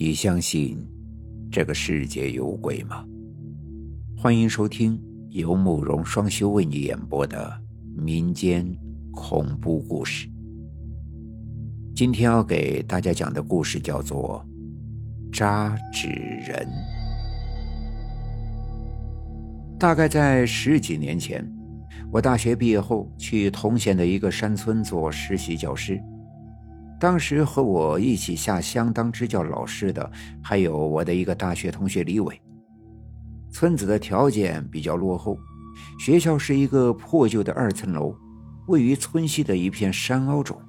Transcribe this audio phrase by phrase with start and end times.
[0.00, 0.78] 你相信
[1.50, 3.04] 这个世界有鬼吗？
[4.16, 4.96] 欢迎收听
[5.30, 7.60] 由慕容双修为你演播的
[7.96, 8.64] 民间
[9.10, 10.28] 恐怖故事。
[11.96, 14.40] 今天要给大家讲的故事叫做
[15.36, 16.64] 《扎纸人》。
[19.80, 21.44] 大概在十几年前，
[22.12, 26.00] 我大学毕业后去同县的一个山村做实习教师。
[27.00, 30.10] 当时和我一起下乡当支教老师的，
[30.42, 32.40] 还有我的一个大学同学李伟。
[33.50, 35.38] 村子的条件比较落后，
[35.98, 38.14] 学校是一个破旧的二层楼，
[38.66, 40.60] 位于村西的一片山凹中。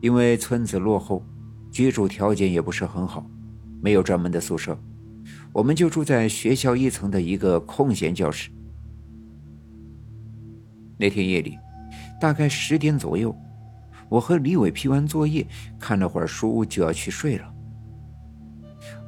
[0.00, 1.24] 因为村子落后，
[1.72, 3.26] 居住条件也不是很好，
[3.80, 4.78] 没有专门的宿舍，
[5.52, 8.50] 我们就住在学校一层的一个空闲教室。
[10.98, 11.58] 那天夜里，
[12.20, 13.34] 大概十点左右。
[14.08, 15.46] 我和李伟批完作业，
[15.78, 17.54] 看了会儿书，就要去睡了。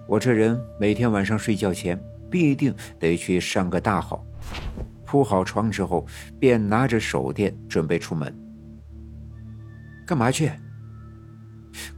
[0.06, 1.98] 我这人每天晚上睡觉前
[2.30, 4.24] 必定得去上个大号，
[5.06, 6.06] 铺好床之后，
[6.38, 8.34] 便拿着手电准备出门。
[10.06, 10.51] 干嘛去？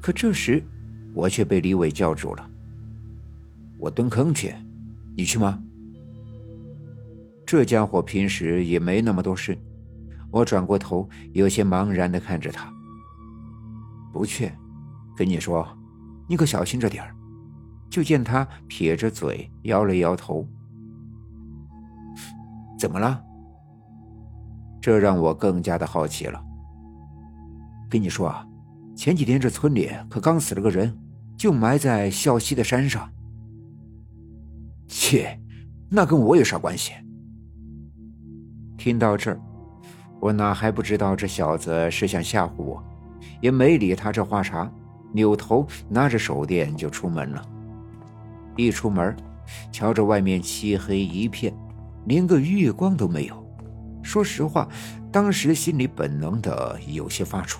[0.00, 0.62] 可这时，
[1.14, 2.50] 我却被李伟叫住了。
[3.78, 4.55] 我蹲坑去，
[5.17, 5.61] 你去吗？
[7.45, 9.58] 这家伙平时也没那么多事。
[10.30, 12.73] 我转过头，有些茫然的看着他。
[14.12, 14.52] 不去，
[15.16, 15.66] 跟你说，
[16.28, 17.14] 你可小心着点儿。
[17.91, 20.46] 就见他撇着嘴，摇了摇头。
[22.78, 23.22] 怎么了？
[24.80, 26.42] 这让我更加的好奇了。
[27.90, 28.46] 跟你说啊，
[28.96, 30.98] 前几天这村里可刚死了个人，
[31.36, 33.08] 就埋在孝西的山上。
[34.88, 35.38] 切，
[35.90, 36.92] 那跟我有啥关系？
[38.78, 39.40] 听到这儿，
[40.18, 42.83] 我哪还不知道这小子是想吓唬我。
[43.43, 44.71] 也没理他这话茬，
[45.12, 47.45] 扭头拿着手电就出门了。
[48.57, 49.15] 一出门，
[49.71, 51.53] 瞧着外面漆黑一片，
[52.07, 53.47] 连个月光都没有。
[54.02, 54.69] 说实话，
[55.11, 57.58] 当时心里本能的有些发怵，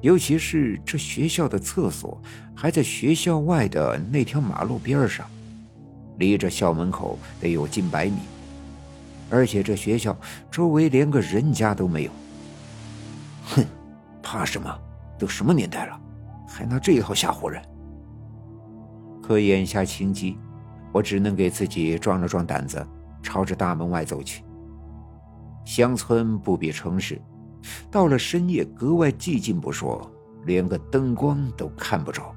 [0.00, 2.20] 尤其是这学校的厕所
[2.54, 5.26] 还在学校外的那条马路边上，
[6.18, 8.18] 离着校门口得有近百米，
[9.30, 10.16] 而且这学校
[10.50, 12.10] 周围连个人家都没有。
[13.44, 13.64] 哼，
[14.22, 14.78] 怕什么？
[15.22, 16.00] 都什么年代了，
[16.48, 17.62] 还拿这一套吓唬人？
[19.22, 20.36] 可眼下情急，
[20.92, 22.84] 我只能给自己壮了壮胆子，
[23.22, 24.42] 朝着大门外走去。
[25.64, 27.22] 乡村不比城市，
[27.88, 30.10] 到了深夜格外寂静不说，
[30.44, 32.34] 连个灯光都看不着。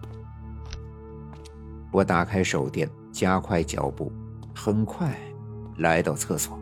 [1.92, 4.14] 我打开手电，加快脚步，
[4.54, 5.12] 很快
[5.78, 6.56] 来到厕所，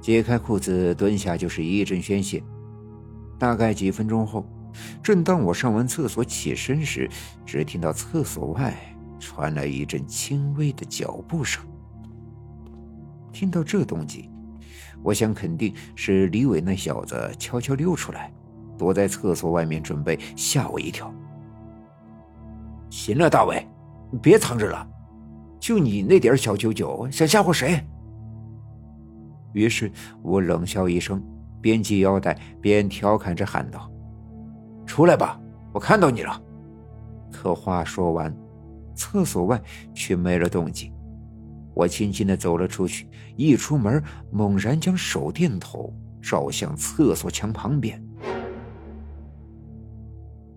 [0.00, 2.42] 解开裤子，蹲下就是一阵宣泄。
[3.38, 4.44] 大概几分钟后，
[5.02, 7.08] 正当我上完厕所起身时，
[7.46, 8.74] 只听到厕所外
[9.18, 11.64] 传来一阵轻微的脚步声。
[13.32, 14.28] 听到这动静，
[15.02, 18.32] 我想肯定是李伟那小子悄悄溜出来，
[18.76, 21.12] 躲在厕所外面准备吓我一跳。
[22.90, 23.64] 行了，大伟，
[24.20, 24.88] 别藏着了，
[25.60, 27.84] 就你那点小九九，想吓唬谁？
[29.52, 31.22] 于是我冷笑一声。
[31.60, 33.90] 边系腰带边调侃着喊道
[34.86, 35.40] ：“出来吧，
[35.72, 36.42] 我看到你了。”
[37.30, 38.34] 可话说完，
[38.94, 39.60] 厕所外
[39.94, 40.92] 却没了动静。
[41.74, 44.02] 我轻轻的走了出去，一出门
[44.32, 48.02] 猛然将手电筒照向厕所墙旁边。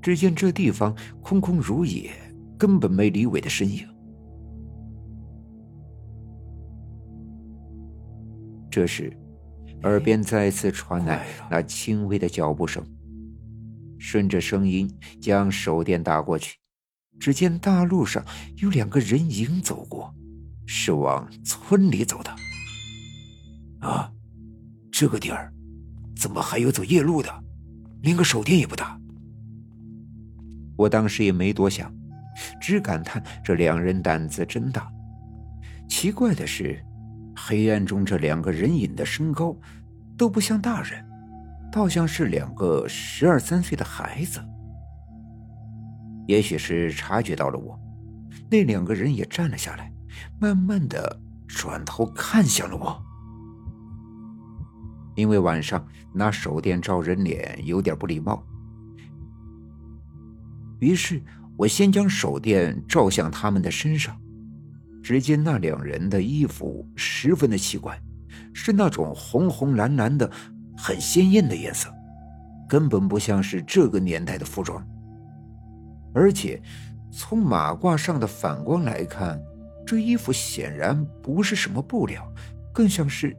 [0.02, 2.10] 只见这地方空空如也，
[2.58, 3.86] 根本没李伟的身影。
[8.72, 9.16] 这时。
[9.84, 12.86] 耳边再次传来那轻微的脚步声，
[13.98, 16.58] 顺着声音将手电打过去，
[17.20, 18.24] 只见大路上
[18.58, 20.14] 有两个人影走过，
[20.66, 22.36] 是往村里走的。
[23.80, 24.12] 啊，
[24.92, 25.52] 这个点儿，
[26.16, 27.44] 怎么还有走夜路的？
[28.02, 29.00] 连个手电也不打。
[30.78, 31.92] 我当时也没多想，
[32.60, 34.88] 只感叹这两人胆子真大。
[35.90, 36.80] 奇怪的是。
[37.36, 39.56] 黑暗中，这两个人影的身高
[40.18, 41.06] 都不像大人，
[41.72, 44.40] 倒像是两个十二三岁的孩子。
[46.28, 47.78] 也许是察觉到了我，
[48.50, 49.92] 那两个人也站了下来，
[50.40, 53.04] 慢慢的转头看向了我。
[55.16, 58.42] 因为晚上拿手电照人脸有点不礼貌，
[60.80, 61.22] 于是
[61.58, 64.18] 我先将手电照向他们的身上。
[65.02, 68.00] 只见那两人的衣服十分的奇怪，
[68.54, 70.30] 是那种红红蓝蓝的，
[70.78, 71.90] 很鲜艳的颜色，
[72.70, 74.86] 根本不像是这个年代的服装。
[76.14, 76.62] 而且
[77.12, 79.42] 从马褂上的反光来看，
[79.86, 82.26] 这衣服显然不是什么布料，
[82.74, 83.36] 更像是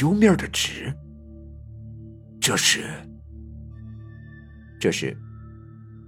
[0.00, 0.94] 油面的纸。
[2.40, 2.84] 这是，
[4.80, 5.16] 这时，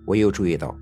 [0.06, 0.74] 我又注意到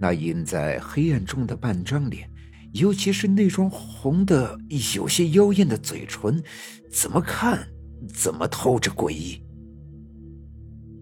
[0.00, 2.28] 那隐在黑暗中的半张脸，
[2.74, 4.58] 尤其是那双红的
[4.96, 6.42] 有些妖艳的嘴唇，
[6.90, 7.68] 怎么看
[8.12, 9.40] 怎么透着诡异。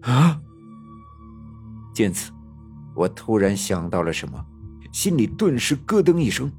[0.01, 0.39] 啊！
[1.95, 2.31] 见此，
[2.95, 4.39] 我突然想到了什么，
[4.91, 6.51] 心里顿时咯噔一声，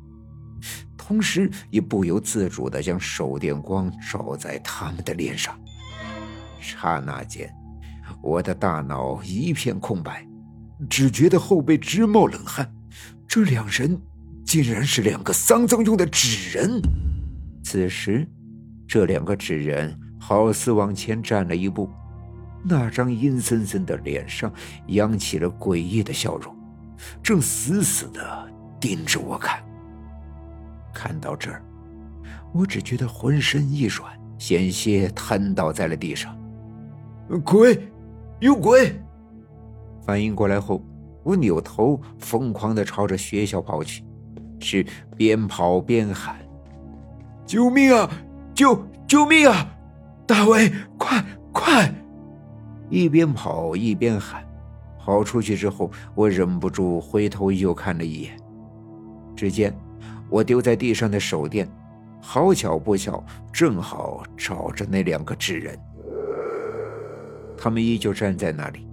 [0.97, 5.57] 同时也不由自主的将手电光照在他们的脸上。
[6.59, 7.55] 刹那间，
[8.21, 10.27] 我的大脑一片空白，
[10.91, 12.75] 只觉得后背直冒冷汗。
[13.29, 14.01] 这两人
[14.55, 16.81] 竟然是两个丧葬用的纸人。
[17.65, 18.25] 此时，
[18.87, 21.91] 这两个纸人好似往前站了一步。
[22.63, 24.53] 那张阴森森的脸上
[24.87, 26.57] 扬起了诡异的笑容，
[27.21, 28.49] 正死死的
[28.79, 29.61] 盯着我看。
[30.95, 31.61] 看到这儿，
[32.53, 36.33] 我只觉得浑身一软，险些瘫倒在了地上。
[37.45, 37.89] 鬼，
[38.39, 39.03] 有鬼！
[40.07, 40.81] 反应过来后，
[41.25, 44.04] 我扭头疯狂的朝着学校跑去，
[44.65, 44.85] 是
[45.17, 46.37] 边跑边喊
[47.47, 48.11] ：“救命啊！
[48.55, 49.71] 救救命啊！
[50.27, 51.23] 大卫，快
[51.53, 51.95] 快！”
[52.89, 54.43] 一边跑一边喊，
[54.99, 58.37] 跑出去之后，我忍不住回头又看了一眼，
[59.37, 59.77] 只见
[60.31, 61.69] 我丢在地上的手电，
[62.21, 63.23] 好巧不巧，
[63.53, 65.79] 正好找着那两个纸人。
[67.57, 68.89] 他们依旧站在那里，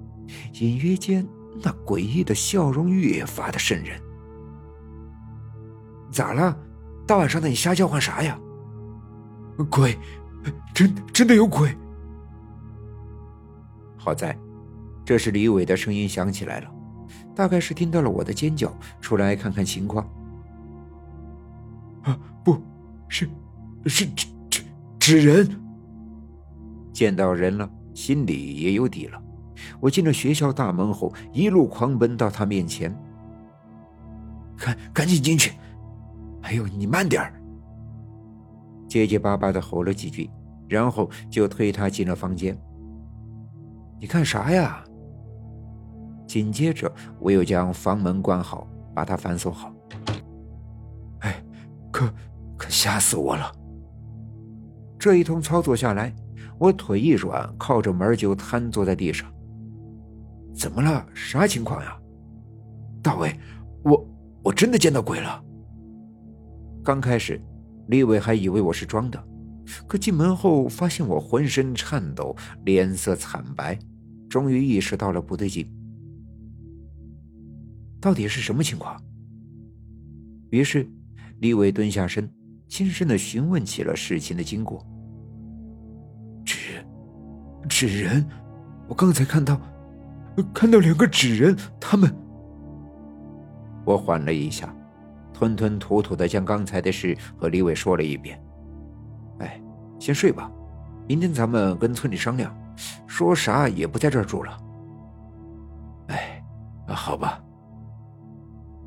[0.60, 1.28] 隐约间
[1.62, 4.00] 那诡异的笑容越发的渗人。
[6.12, 6.58] 咋了？
[7.08, 8.40] 大晚上的你瞎叫唤啥呀？
[9.70, 9.98] 鬼，
[10.74, 11.76] 真真的有鬼！
[13.98, 14.38] 好在，
[15.06, 16.72] 这时李伟的声音响起来了，
[17.36, 20.06] 大概是听到了我的尖叫，出来看看情况。
[22.04, 22.60] 啊，不
[23.08, 23.30] 是，
[23.86, 24.64] 是纸纸
[25.00, 25.62] 纸人。
[26.94, 29.22] 见到人了，心里也有底了。
[29.80, 32.96] 我进了学校大门后，一路狂奔到他面前。
[34.58, 35.52] 赶赶紧进去！
[36.52, 37.32] 哎呦，你慢点儿！
[38.90, 40.30] 结结巴巴的吼了几句，
[40.68, 42.58] 然后就推他进了房间。
[44.02, 44.84] 你看啥呀？
[46.28, 49.74] 紧接着，我又将房门关好，把它反锁好。
[51.20, 51.42] 哎，
[51.90, 52.14] 可
[52.58, 53.50] 可吓死我了！
[55.00, 56.14] 这一通操作下来，
[56.60, 59.32] 我腿一软，靠着门就瘫坐在地上。
[60.54, 61.06] 怎么了？
[61.14, 61.98] 啥情况呀？
[63.02, 63.34] 大伟，
[63.86, 64.06] 我
[64.44, 65.42] 我真的见到鬼了。
[66.84, 67.40] 刚开始，
[67.90, 69.24] 李伟还以为我是装的，
[69.88, 72.36] 可进门后发现我浑身颤抖，
[72.66, 73.78] 脸色惨白。
[74.28, 75.70] 终于意识到了不对劲，
[78.00, 79.00] 到底是什么情况？
[80.50, 80.90] 于是，
[81.40, 82.28] 李伟蹲下身，
[82.68, 84.84] 轻声的询问起了事情的经过。
[86.44, 86.84] 纸，
[87.70, 88.26] 纸人，
[88.88, 89.62] 我刚才看到，
[90.54, 92.12] 看到两个纸人，他们。
[93.86, 94.74] 我缓了一下，
[95.42, 98.40] 吞吞吐吐的将刚才的事和李伟说了一遍。
[99.40, 99.60] 哎，
[100.00, 100.52] 先睡吧，
[101.08, 102.56] 明天咱们跟村里商量。
[103.08, 104.56] 说啥也不在这儿住了。
[106.10, 106.44] 哎，
[106.90, 107.42] 好吧。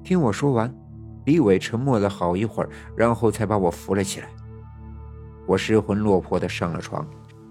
[0.05, 0.73] 听我说完，
[1.25, 4.29] 李伟沉默了好一会儿，然后才把我扶了起来。
[5.49, 7.05] 我失魂落魄的上了床，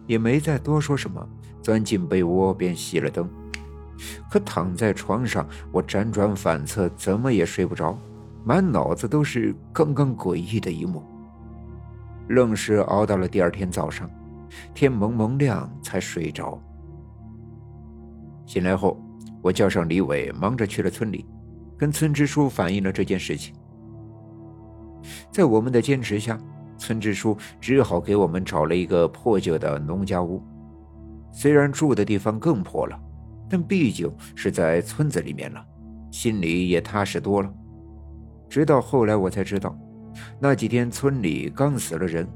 [0.08, 1.28] 也没再多说什么，
[1.62, 3.30] 钻进被窝便熄了灯。
[4.32, 7.98] 可躺在床上，我辗转反侧，怎么也睡不着，
[8.46, 11.02] 满脑子都是刚刚诡异的一幕，
[12.30, 14.10] 愣是熬到了第二天早上。
[14.74, 16.62] 天蒙蒙亮才睡着。
[18.46, 19.02] 醒来后，
[19.42, 21.26] 我叫上李伟，忙着去了村里，
[21.76, 23.56] 跟村支书反映了这件事情。
[25.32, 26.38] 在我们的坚持下，
[26.78, 30.40] 村支书只好给我们找了一个破旧的农家屋。
[31.32, 33.00] 虽然住的地方更破了，
[33.50, 35.66] 但毕竟是在村子里面了，
[36.12, 37.52] 心里也踏实多了。
[38.54, 39.76] 直到后来，我才知道，
[40.40, 42.28] 那几天村里刚死了人。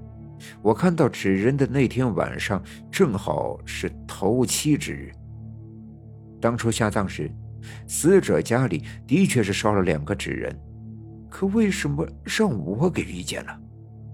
[0.63, 2.59] 我看到纸人的那天晚上，
[2.89, 5.11] 正好是头七之日。
[6.41, 7.29] 当初下葬时，
[7.85, 10.59] 死者家里的确是烧了两个纸人，
[11.29, 13.55] 可为什么让我给遇见了，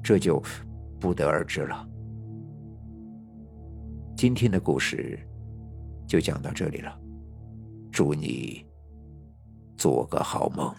[0.04, 0.44] 这就
[1.00, 1.88] 不得而知了。
[4.18, 5.18] 今天的故事
[6.06, 6.94] 就讲到这里了，
[7.94, 8.66] 祝你
[9.78, 10.70] 做个好梦。